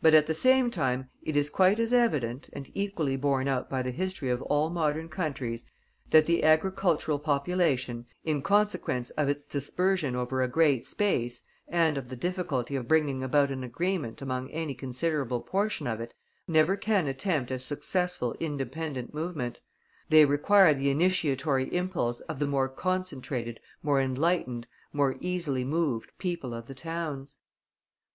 [0.00, 3.82] But at the same time it is quite as evident, and equally borne out by
[3.82, 5.66] the history of all modern countries,
[6.12, 12.08] that the agricultural population, in consequence of its dispersion over a great space, and of
[12.08, 16.14] the difficulty of bringing about an agreement among any considerable portion of it,
[16.48, 19.58] never can attempt a successful independent movement;
[20.08, 26.54] they require the initiatory impulse of the more concentrated, more enlightened, more easily moved people
[26.54, 27.36] of the towns.